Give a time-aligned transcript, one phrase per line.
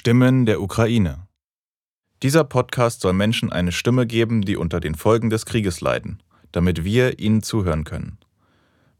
[0.00, 1.27] Stimmen der Ukraine.
[2.23, 6.83] Dieser Podcast soll Menschen eine Stimme geben, die unter den Folgen des Krieges leiden, damit
[6.83, 8.17] wir ihnen zuhören können.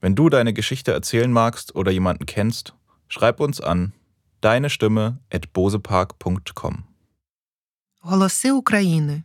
[0.02, 2.74] Wenn du deine Geschichte erzählen magst oder jemanden kennst,
[3.08, 3.94] schreib uns an
[4.42, 6.84] deine Stimme at bosepark.com.
[8.02, 9.24] Голоси України.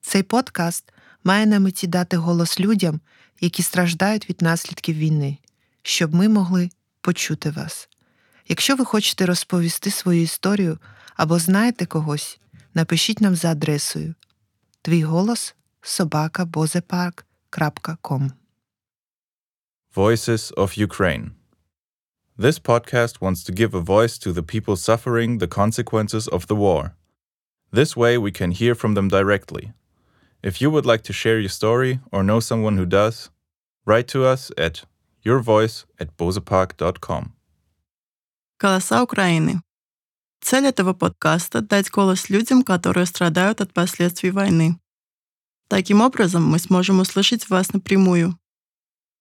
[0.00, 0.92] Цей подкаст
[1.24, 3.00] має на меті дати голос людям,
[3.40, 5.38] які страждають від наслідків війни,
[5.82, 6.70] щоб ми могли
[7.00, 7.88] почути вас.
[8.47, 10.77] Якщо ви хочете розповісти свою історію
[11.15, 12.39] або знаєте когось,
[12.73, 14.15] напишіть нам за адресою
[14.81, 18.31] твій голос собака bozepарк.com.
[19.95, 21.31] Voices of Ukraine.
[22.37, 26.55] This podcast wants to give a voice to the people suffering the consequences of the
[26.55, 26.83] war.
[27.71, 29.73] This way, we can hear from them directly.
[30.41, 33.29] If you would like to share your story or know someone who does,
[33.85, 34.85] write to us at
[35.25, 37.33] yourvoice at bozepark.com.
[38.64, 39.60] «Голоса Украины».
[40.40, 44.80] Цель этого подкаста– дать голос людям, которые страдают от последствий войны.
[45.68, 48.38] Таким образом, мы сможем услышать вас напрямую.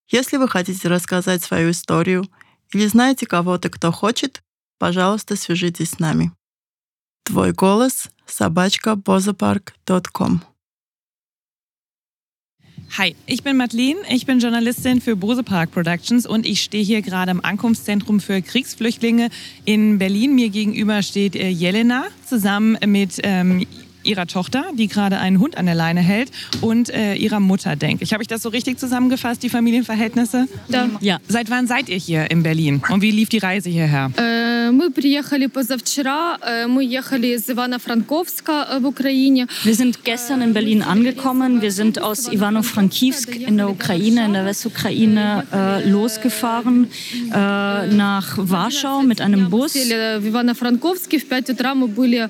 [0.07, 2.25] Если вы хотите рассказать свою историю
[2.71, 4.41] или знаете кого-то, кто хочет,
[4.77, 6.31] пожалуйста, свяжитесь с нами.
[7.23, 8.95] Твой голос– собачка.
[12.95, 17.01] Hi, ich bin Madeleine, ich bin Journalistin für Bose Park Productions und ich stehe hier
[17.01, 19.29] gerade im Ankunftszentrum für Kriegsflüchtlinge
[19.65, 20.35] in Berlin.
[20.35, 23.65] Mir gegenüber steht äh, Jelena zusammen mit ähm,
[24.03, 26.29] ihrer Tochter, die gerade einen Hund an der Leine hält,
[26.61, 28.13] und äh, ihrer Mutter, denke ich.
[28.13, 30.47] Habe ich das so richtig zusammengefasst, die Familienverhältnisse?
[30.67, 30.87] Ja.
[31.01, 31.17] ja.
[31.27, 34.11] Seit wann seid ihr hier in Berlin und wie lief die Reise hierher?
[34.17, 36.38] Äh Мы приехали позавчера.
[36.42, 39.46] Э, Мы ехали из Ивано-Франковска э, в Украине.
[39.64, 41.60] Wir sind gestern in Berlin angekommen.
[41.62, 46.88] Wir sind aus Ivano-Frankivsk in der Ukraine, in der Westukraine, äh, losgefahren
[47.32, 49.72] äh, nach Warschau mit einem Bus.
[49.72, 51.18] Сели в Ивано-Франковске.
[51.18, 52.28] В 5 утра мы были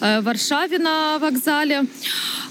[0.00, 1.86] э, в Варшаве на вокзале.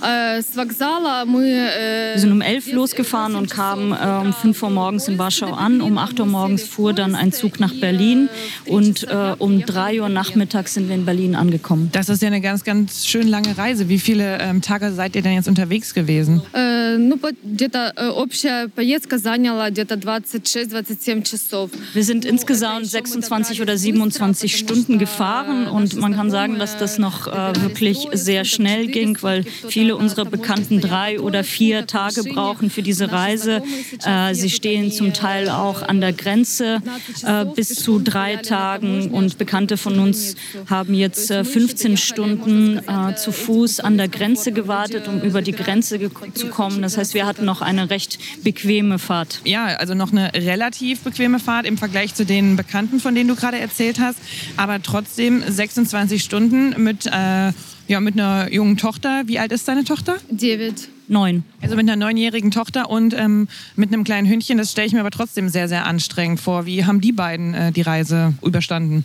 [0.02, 1.44] Э, С вокзала мы...
[1.45, 5.53] э, Wir sind um 11 losgefahren und kamen äh, um 5 Uhr morgens in Warschau
[5.53, 5.81] an.
[5.81, 8.30] Um 8 Uhr morgens fuhr dann ein Zug nach Berlin
[8.66, 11.90] und äh, um 3 Uhr nachmittags sind wir in Berlin angekommen.
[11.91, 13.90] Das ist ja eine ganz, ganz schön lange Reise.
[13.90, 16.41] Wie viele ähm, Tage seid ihr denn jetzt unterwegs gewesen?
[16.53, 21.72] э, Ну, по- где-то э, общая поездка заняла где-то 26-27 часов.
[21.94, 27.28] Wir sind insgesamt 26 oder 27 Stunden gefahren und man kann sagen, dass das noch
[27.28, 32.81] äh, wirklich sehr schnell ging, weil viele unserer Bekannten drei oder vier Tage brauchen für
[32.81, 33.62] diese Reise.
[34.06, 36.81] Äh, sie stehen zum Teil auch an der Grenze
[37.24, 40.37] äh, bis zu drei Tagen und Bekannte von uns
[40.69, 45.53] haben jetzt äh, 15 Stunden äh, zu Fuß an der Grenze gewartet, um über die
[45.53, 45.99] Grenze
[46.34, 46.83] zu kommen.
[46.83, 49.41] Das heißt, wir hatten noch eine recht bequeme Fahrt.
[49.45, 53.37] Ja, also noch eine relativ bequeme Fahrt im Vergleich zu den Bekannten, von denen du
[53.37, 54.19] gerade erzählt hast.
[54.56, 57.53] Aber trotzdem 26 Stunden mit, äh,
[57.92, 59.25] ja, mit einer jungen Tochter.
[59.26, 60.16] Wie alt ist deine Tochter?
[60.30, 60.88] David.
[61.08, 61.44] Neun.
[61.60, 64.56] Also mit einer neunjährigen Tochter und ähm, mit einem kleinen Hündchen.
[64.56, 66.64] Das stelle ich mir aber trotzdem sehr, sehr anstrengend vor.
[66.64, 69.04] Wie haben die beiden äh, die Reise überstanden?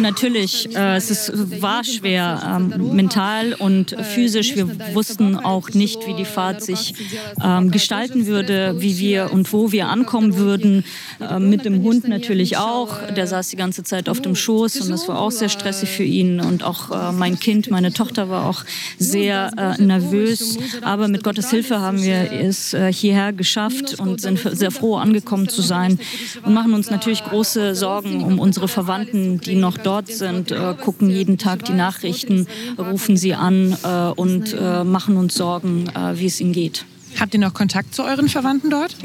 [0.00, 4.56] Natürlich, äh, es ist, war schwer, ähm, mental und physisch.
[4.56, 6.94] Wir wussten auch nicht, wie die Fahrt sich
[7.42, 10.84] ähm, gestalten würde, wie wir und wo wir ankommen würden.
[11.20, 13.12] Äh, mit dem Hund natürlich auch.
[13.14, 16.04] Der saß die ganze Zeit auf dem Schoß und das war auch sehr stressig für
[16.04, 16.40] ihn.
[16.40, 18.64] Und auch äh, mein Kind, meine Tochter war auch
[18.98, 20.56] sehr äh, nervös.
[20.82, 25.48] Aber mit Gottes Hilfe haben wir es äh, hierher geschafft und sind sehr froh, angekommen
[25.48, 25.98] zu sein
[26.44, 31.10] und machen uns natürlich große Sorgen um unsere Verwandten, die noch dort sind, äh, gucken
[31.10, 32.46] jeden Tag die Nachrichten,
[32.78, 36.84] rufen sie an äh, und äh, machen uns Sorgen, wie es ihnen geht.
[37.18, 38.96] Habt ihr noch Kontakt zu euren Verwandten dort?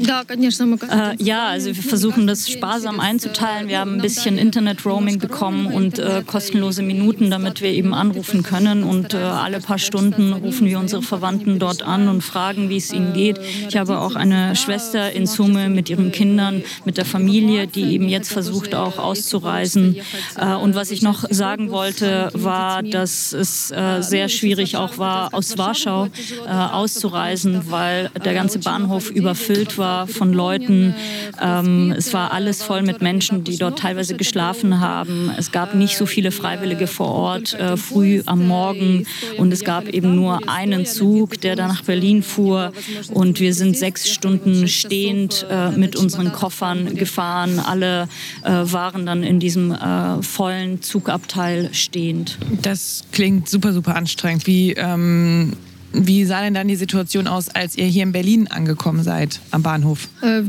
[0.90, 3.68] Äh, ja, also wir versuchen das sparsam einzuteilen.
[3.68, 8.84] Wir haben ein bisschen Internet-Roaming bekommen und äh, kostenlose Minuten, damit wir eben anrufen können.
[8.84, 12.92] Und äh, alle paar Stunden rufen wir unsere Verwandten dort an und fragen, wie es
[12.92, 13.38] ihnen geht.
[13.68, 18.08] Ich habe auch eine Schwester in Summe mit ihren Kindern, mit der Familie, die eben
[18.08, 19.96] jetzt versucht, auch auszureisen.
[20.36, 23.68] Äh, und was ich noch sagen wollte, äh, war, dass es
[24.00, 26.08] sehr schwierig auch war, aus Warschau
[26.46, 30.94] auszureisen, weil der ganze Bahnhof überfüllt war von Leuten.
[31.40, 35.30] Ähm, es war alles voll mit Menschen, die dort teilweise geschlafen haben.
[35.36, 39.06] Es gab nicht so viele Freiwillige vor Ort äh, früh am Morgen
[39.36, 42.72] und es gab eben nur einen Zug, der dann nach Berlin fuhr
[43.12, 47.58] und wir sind sechs Stunden stehend äh, mit unseren Koffern gefahren.
[47.58, 48.08] Alle
[48.42, 52.38] äh, waren dann in diesem äh, vollen Zugabteil stehend.
[52.62, 54.46] Das klingt super, super anstrengend.
[54.46, 55.54] Wie ähm,
[55.98, 59.62] wie sah denn dann die Situation aus, als ihr hier in Berlin angekommen seid, am
[59.62, 60.08] Bahnhof?
[60.22, 60.42] Äh, äh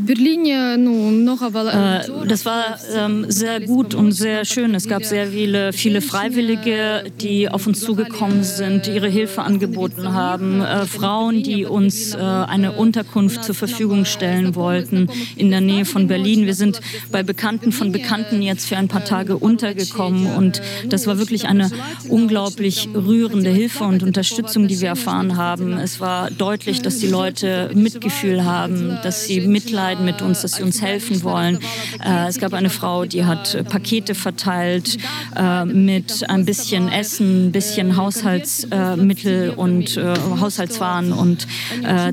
[2.28, 4.76] das war ähm, sehr gut und sehr schön.
[4.76, 10.60] Es gab sehr viele, viele Freiwillige, die auf uns zugekommen sind, ihre Hilfe angeboten haben.
[10.60, 15.08] Äh, Frauen, die uns äh, eine Unterkunft zur Verfügung stellen wollten
[15.38, 16.46] in der Nähe von Berlin.
[16.46, 21.18] Wir sind bei Bekannten von Bekannten jetzt für ein paar Tage untergekommen und das war
[21.18, 21.72] wirklich eine
[22.10, 27.70] unglaublich rührende Hilfe und Unterstützung, die wir erfahren haben es war deutlich, dass die Leute
[27.76, 31.60] Mitgefühl haben, dass sie mitleiden mit uns, dass sie uns helfen wollen.
[32.04, 34.98] Äh, es gab eine Frau, die hat Pakete verteilt
[35.36, 41.46] äh, mit ein bisschen Essen, ein bisschen Haushaltsmittel und äh, Haushaltswaren und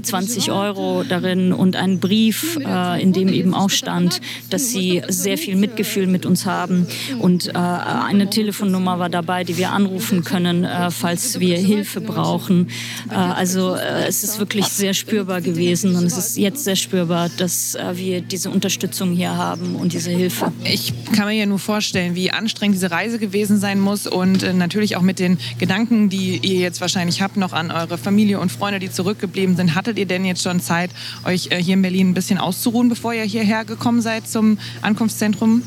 [0.02, 2.58] 20 Euro darin und einen Brief,
[2.98, 6.86] in dem eben auch stand, dass sie sehr viel Mitgefühl mit uns haben
[7.20, 12.68] und eine Telefonnummer war dabei, die wir anrufen können, falls wir Hilfe brauchen.
[13.14, 18.20] Also es ist wirklich sehr spürbar gewesen und es ist jetzt sehr spürbar, dass wir
[18.20, 20.52] diese Unterstützung hier haben und diese Hilfe.
[20.64, 24.52] Ich kann mir ja nur vorstellen, wie anstrengend diese Reise gewesen sein muss und äh,
[24.52, 28.50] natürlich auch mit den Gedanken, die ihr jetzt wahrscheinlich habt, noch an eure Familie und
[28.50, 29.74] Freunde, die zurückgeblieben sind.
[29.74, 30.90] Hattet ihr denn jetzt schon Zeit,
[31.24, 35.62] euch äh, hier in Berlin ein bisschen auszuruhen, bevor ihr hierher gekommen seid zum Ankunftszentrum?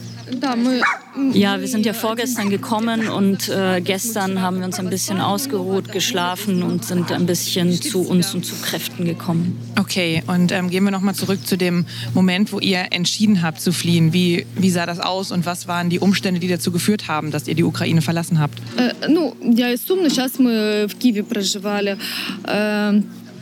[1.34, 5.92] Ja, wir sind ja vorgestern gekommen und äh, gestern haben wir uns ein bisschen ausgeruht,
[5.92, 9.58] geschlafen und sind ein bisschen zu uns und zu Kräften gekommen.
[9.78, 11.84] Okay, und ähm, gehen wir nochmal zurück zu dem
[12.14, 14.12] Moment, wo ihr entschieden habt zu fliehen.
[14.12, 17.46] Wie, wie sah das aus und was waren die Umstände, die dazu geführt haben, dass
[17.46, 18.58] ihr die Ukraine verlassen habt?
[18.76, 21.98] Äh, ну, я из Сумны, сейчас мы в Киеве проживали.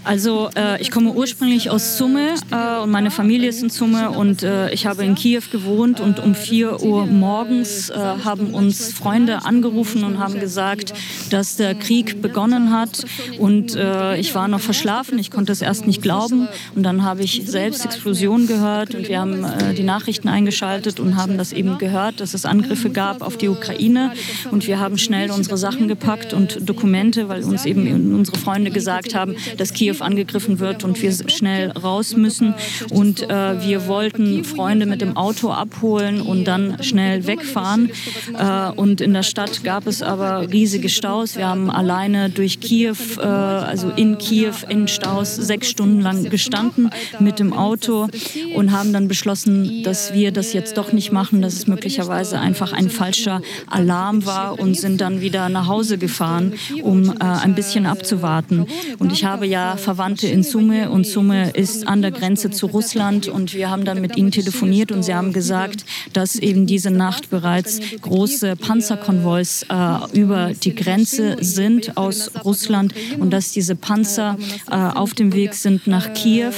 [0.05, 4.43] Also äh, ich komme ursprünglich aus Summe äh, und meine Familie ist in Summe und
[4.43, 9.45] äh, ich habe in Kiew gewohnt und um 4 Uhr morgens äh, haben uns Freunde
[9.45, 10.93] angerufen und haben gesagt,
[11.31, 13.03] dass der Krieg begonnen hat.
[13.39, 16.47] Und äh, ich war noch verschlafen, ich konnte es erst nicht glauben.
[16.75, 21.15] Und dann habe ich selbst Explosionen gehört und wir haben äh, die Nachrichten eingeschaltet und
[21.15, 24.11] haben das eben gehört, dass es Angriffe gab auf die Ukraine.
[24.51, 29.15] Und wir haben schnell unsere Sachen gepackt und Dokumente, weil uns eben unsere Freunde gesagt
[29.15, 32.53] haben, dass Kiew Kiew angegriffen wird und wir schnell raus müssen.
[32.89, 37.91] Und äh, wir wollten Freunde mit dem Auto abholen und dann schnell wegfahren.
[38.37, 41.35] Äh, und in der Stadt gab es aber riesige Staus.
[41.35, 46.89] Wir haben alleine durch Kiew, äh, also in Kiew in Staus sechs Stunden lang gestanden
[47.19, 48.07] mit dem Auto
[48.55, 52.73] und haben dann beschlossen, dass wir das jetzt doch nicht machen, dass es möglicherweise einfach
[52.73, 57.85] ein falscher Alarm war und sind dann wieder nach Hause gefahren, um äh, ein bisschen
[57.85, 58.65] abzuwarten.
[58.99, 63.27] Und ich habe ja Verwandte in Summe und Summe ist an der Grenze zu Russland
[63.27, 67.29] und wir haben dann mit ihnen telefoniert und sie haben gesagt, dass eben diese Nacht
[67.29, 74.39] bereits große Panzerkonvois äh, über die Grenze sind aus Russland und dass diese Panzer
[74.71, 76.53] äh, auf dem Weg sind nach Kiew,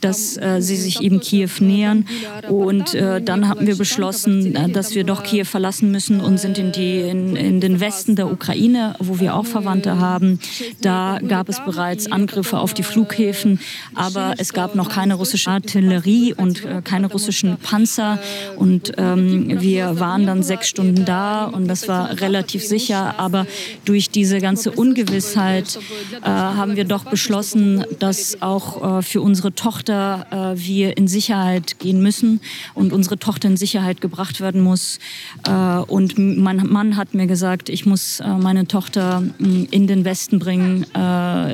[0.00, 2.06] dass äh, sie sich eben Kiew nähern
[2.48, 6.56] und äh, dann haben wir beschlossen, äh, dass wir doch Kiew verlassen müssen und sind
[6.56, 10.38] in, die, in, in den Westen der Ukraine, wo wir auch Verwandte haben.
[10.80, 13.58] Da gab es bereits Angriffe auf auf die Flughäfen,
[13.96, 18.20] aber es gab noch keine russische Artillerie und äh, keine russischen Panzer.
[18.56, 23.18] Und ähm, wir waren dann sechs Stunden da und das war relativ sicher.
[23.18, 23.46] Aber
[23.84, 25.80] durch diese ganze Ungewissheit
[26.22, 31.80] äh, haben wir doch beschlossen, dass auch äh, für unsere Tochter äh, wir in Sicherheit
[31.80, 32.40] gehen müssen
[32.74, 35.00] und unsere Tochter in Sicherheit gebracht werden muss.
[35.44, 40.04] Äh, und mein Mann hat mir gesagt, ich muss äh, meine Tochter mm, in den
[40.04, 40.86] Westen bringen,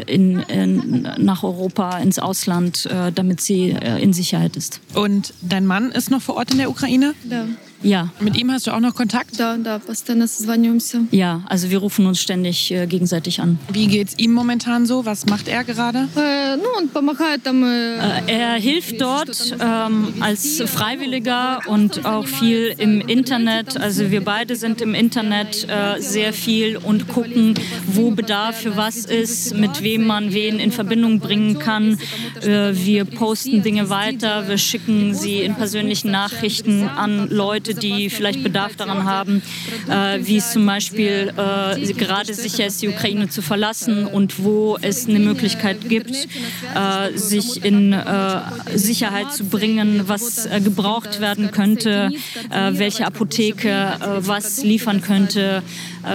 [0.06, 4.80] in, in nach Europa, ins Ausland, äh, damit sie äh, in Sicherheit ist.
[4.94, 7.14] Und dein Mann ist noch vor Ort in der Ukraine?
[7.28, 7.46] Ja.
[7.85, 8.09] Ja.
[8.19, 9.39] Mit ihm hast du auch noch Kontakt?
[9.39, 11.07] Да, да, постоянно созваниваемся.
[11.11, 13.57] Ja, also wir rufen uns ständig äh, gegenseitig an.
[13.71, 15.05] Wie geht's ihm momentan so?
[15.05, 16.07] Was macht er gerade?
[16.15, 17.63] Äh, ну, он помогает там.
[17.63, 17.97] Äh,
[18.27, 23.77] er hilft dort ähm, als Freiwilliger und auch viel im Internet.
[23.77, 27.55] Also wir beide sind im Internet äh, sehr viel und gucken,
[27.87, 31.97] wo Bedarf für was ist, mit wem man wen in Verbindung bringen kann.
[32.41, 38.42] Äh, wir posten Dinge weiter, wir schicken sie in persönlichen Nachrichten an Leute, die vielleicht
[38.42, 39.42] Bedarf daran haben,
[39.88, 44.78] äh, wie es zum Beispiel äh, gerade sicher ist, die Ukraine zu verlassen und wo
[44.80, 48.40] es eine Möglichkeit gibt, äh, sich in äh,
[48.74, 52.10] Sicherheit zu bringen, was äh, gebraucht werden könnte,
[52.50, 55.62] äh, welche Apotheke was liefern könnte,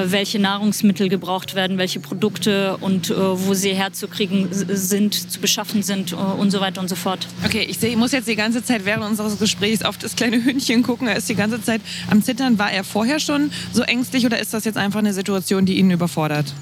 [0.06, 6.52] welche Nahrungsmittel gebraucht werden, welche Produkte und wo sie herzukriegen sind, zu beschaffen sind und
[6.52, 7.28] so weiter und so fort.
[7.46, 10.44] Okay, ich, seh, ich muss jetzt die ganze Zeit während unseres Gesprächs auf das kleine
[10.44, 11.08] Hündchen gucken.
[11.08, 12.60] Er ist die ganze ganze Zeit am Zittern.
[12.60, 15.92] War er vorher schon so ängstlich oder ist das jetzt einfach eine Situation, die ihn
[15.92, 16.54] überfordert?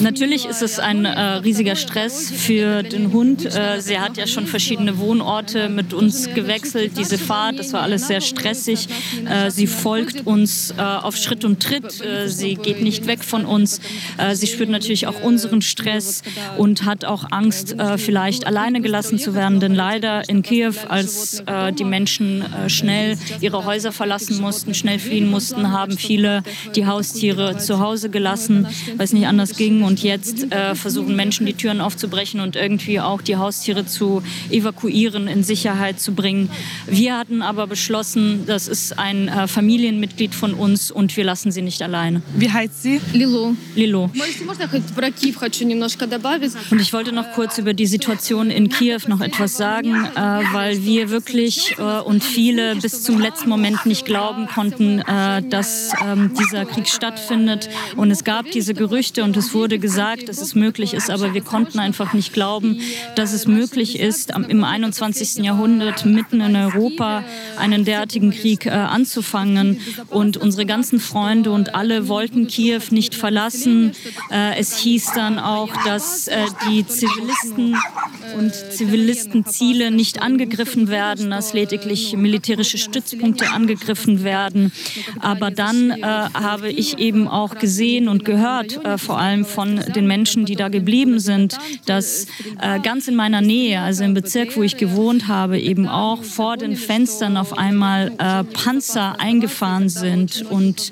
[0.00, 3.44] Natürlich ist es ein äh, riesiger Stress für den Hund.
[3.44, 6.92] Äh, äh, äh, äh, sie hat ja schon verschiedene Wohnorte mit uns gewechselt.
[6.96, 8.88] Diese Fahrt, das war alles sehr stressig.
[9.28, 12.02] Äh, sie folgt uns auf Schritt und Tritt.
[12.26, 13.80] sie geht nicht weg von uns.
[14.32, 16.22] sie spürt natürlich auch unseren Stress
[16.56, 21.42] und hat auch Angst, vielleicht alleine gelassen zu werden, denn leider in Kiew, als
[21.78, 26.42] die Menschen schnell ihre Häuser verlassen mussten, schnell fliehen mussten, haben viele
[26.74, 29.82] die Haustiere zu Hause gelassen, weil es nicht anders ging.
[29.82, 35.28] Und jetzt äh, versuchen Menschen die Türen aufzubrechen und irgendwie auch die Haustiere zu evakuieren,
[35.28, 36.50] in Sicherheit zu bringen.
[36.86, 41.62] Wir hatten aber beschlossen, das ist ein äh, Familienmitglied von uns und wir lassen sie
[41.62, 42.22] nicht alleine.
[42.36, 43.00] Wie heißt sie?
[43.12, 43.54] Lilo.
[43.74, 44.10] Lilo.
[46.70, 50.82] Und ich wollte noch kurz über die Situation in Kiew noch etwas sagen, äh, weil
[50.84, 56.32] wir wirklich äh, und viele bis zum letzten Moment nicht glauben konnten, äh, dass ähm,
[56.38, 57.68] dieser Krieg stattfindet.
[57.96, 61.42] Und es gab diese Gerüchte und es wurde gesagt, dass es möglich ist, aber wir
[61.42, 62.80] konnten einfach nicht glauben,
[63.16, 65.44] dass es möglich ist, im 21.
[65.44, 67.24] Jahrhundert mitten in Europa
[67.58, 69.80] einen derartigen Krieg äh, anzufangen.
[70.08, 73.92] Und unsere ganzen Freunde und alle wollten Kiew nicht verlassen.
[74.30, 77.76] Äh, es hieß dann auch, dass äh, die Zivilisten
[78.36, 84.72] und Zivilistenziele nicht angegriffen werden, dass lediglich militärische Stützpunkte angegriffen werden.
[85.20, 90.06] Aber dann äh, habe ich eben auch gesehen und gehört, äh, vor allem von den
[90.06, 92.26] Menschen, die da geblieben sind, dass
[92.60, 96.56] äh, ganz in meiner Nähe, also im Bezirk, wo ich gewohnt habe, eben auch vor
[96.56, 100.90] den Fenstern auf einmal äh, Panzer eingefahren sind und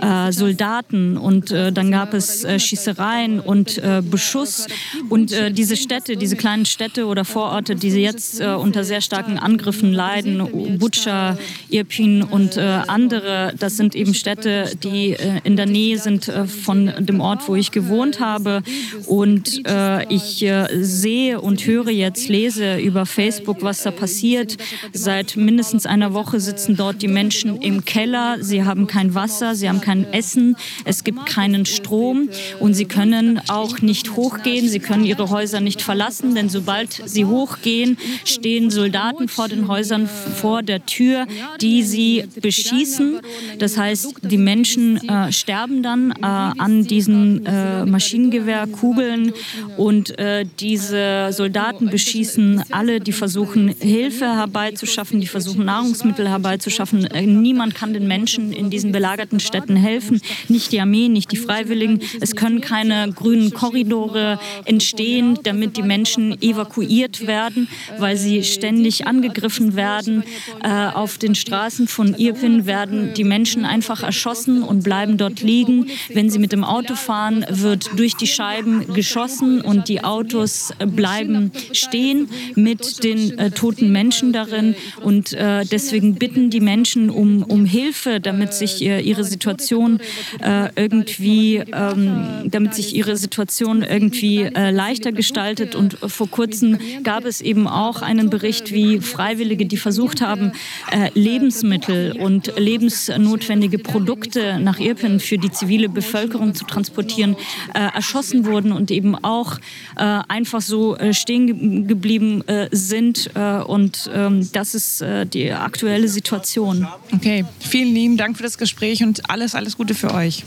[0.00, 4.66] äh, Soldaten und äh, dann gab es Schießereien und Beschuss
[5.08, 10.78] und diese Städte, diese kleinen Städte oder Vororte, die jetzt unter sehr starken Angriffen leiden,
[10.78, 11.38] Butscha,
[11.70, 16.30] Irpin und andere, das sind eben Städte, die in der Nähe sind
[16.64, 18.62] von dem Ort, wo ich gewohnt habe
[19.06, 19.62] und
[20.08, 20.46] ich
[20.80, 24.56] sehe und höre jetzt, lese über Facebook, was da passiert.
[24.92, 28.38] Seit mindestens einer Woche sitzen dort die Menschen im Keller.
[28.40, 32.28] Sie haben kein Wasser, sie haben kein Essen, es gibt keinen Strom
[32.60, 34.68] und sie können auch nicht hochgehen.
[34.68, 40.08] Sie können ihre Häuser nicht verlassen, denn sobald sie hochgehen, stehen Soldaten vor den Häusern
[40.08, 41.26] vor der Tür,
[41.60, 43.20] die sie beschießen.
[43.58, 49.32] Das heißt, die Menschen äh, sterben dann äh, an diesen äh, Maschinengewehrkugeln
[49.76, 57.06] und äh, diese Soldaten beschießen alle, die versuchen, Hilfe herbeizuschaffen, die versuchen, Nahrungsmittel herbeizuschaffen.
[57.06, 60.20] Äh, niemand kann den Menschen in diesen belagerten Städten helfen.
[60.48, 62.00] Nicht die Armee, nicht die Freiwilligen.
[62.20, 67.68] Es können keine grünen Korridore entstehen, damit die Menschen evakuiert werden,
[67.98, 70.24] weil sie ständig angegriffen werden.
[70.62, 75.86] Äh, auf den Straßen von Irpin werden die Menschen einfach erschossen und bleiben dort liegen.
[76.12, 81.52] Wenn sie mit dem Auto fahren, wird durch die Scheiben geschossen und die Autos bleiben
[81.72, 84.74] stehen mit den äh, toten Menschen darin.
[85.02, 90.00] Und äh, deswegen bitten die Menschen um, um Hilfe, damit sich äh, ihre Situation
[90.40, 95.74] äh, irgendwie, ähm, damit sich ihre Situation irgendwie äh, leichter gestaltet.
[95.74, 100.52] Und vor kurzem gab es eben auch einen Bericht, wie Freiwillige, die versucht haben,
[100.90, 107.36] äh, Lebensmittel und lebensnotwendige Produkte nach Irpen für die zivile Bevölkerung zu transportieren,
[107.74, 109.58] erschossen wurden und eben auch
[109.96, 113.30] einfach so stehen geblieben sind.
[113.66, 116.86] und ähm, das ist die aktuelle Situation.
[117.12, 120.44] Okay, vielen lieben Dank für das Gespräch und alles, alles Gute für euch.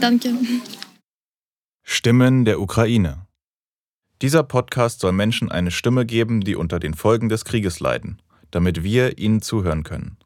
[0.00, 0.34] Danke.
[1.82, 3.26] Stimmen der Ukraine.
[4.21, 8.19] Dieser Podcast soll Menschen eine Stimme geben, die unter den Folgen des Krieges leiden,
[8.51, 10.17] damit wir ihnen zuhören können.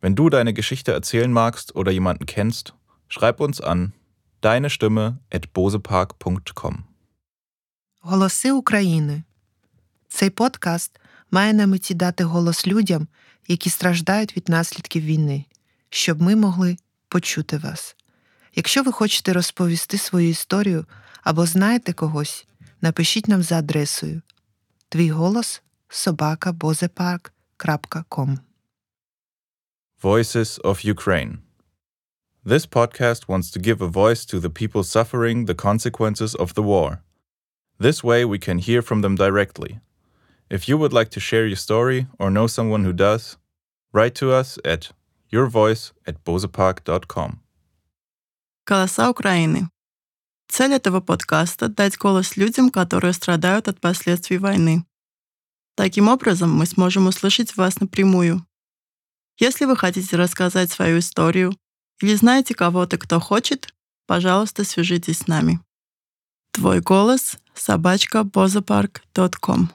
[0.00, 2.74] Wenn du deine Geschichte erzählen magst oder jemanden kennst,
[3.08, 3.92] schreib uns an
[4.40, 6.84] deine Stimme at bosepark.com.
[8.00, 9.22] Голоси України.
[10.08, 11.00] Цей подкаст
[11.30, 13.08] має на меті дати голос людям,
[13.48, 15.44] які страждають від наслідків війни,
[15.90, 16.76] щоб ми могли
[17.08, 17.96] почути вас.
[18.54, 20.84] Якщо ви хочете розповісти свою історію
[21.22, 22.46] або знаєте когось,
[22.82, 24.22] напишіть нам за адресою
[24.88, 28.38] твій голос собакабозепарк.com
[30.02, 31.38] Voices of Ukraine.
[32.44, 36.62] This podcast wants to give a voice to the people suffering the consequences of the
[36.62, 37.02] war.
[37.80, 39.80] This way we can hear from them directly.
[40.48, 43.36] If you would like to share your story or know someone who does,
[43.92, 44.92] write to us at
[45.32, 47.40] yourvoice at bozepark.com.
[48.64, 49.68] «Голоса Украины».
[50.53, 54.85] Цель этого подкаста– дать голос людям, которые страдают от последствий войны.
[55.75, 58.45] Таким образом, мы сможем услышать вас напрямую.
[59.39, 61.57] Если вы хотите рассказать свою историю
[62.01, 63.73] или знаете кого-то, кто хочет,
[64.05, 65.59] пожалуйста, свяжитесь с нами.
[66.51, 69.71] Твой голос собачка бозапарк.ком